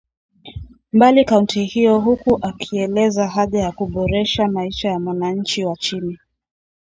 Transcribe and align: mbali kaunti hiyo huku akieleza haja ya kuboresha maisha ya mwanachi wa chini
mbali 0.93 1.25
kaunti 1.25 1.65
hiyo 1.65 1.99
huku 1.99 2.39
akieleza 2.41 3.27
haja 3.27 3.59
ya 3.59 3.71
kuboresha 3.71 4.47
maisha 4.47 4.89
ya 4.89 4.99
mwanachi 4.99 5.65
wa 5.65 5.75
chini 5.75 6.17